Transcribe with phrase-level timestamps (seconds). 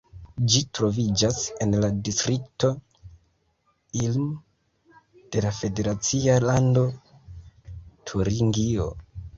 [0.51, 2.71] Ĝi troviĝas en la distrikto
[4.07, 4.27] Ilm
[5.37, 6.89] de la federacia lando
[8.11, 8.95] Turingio.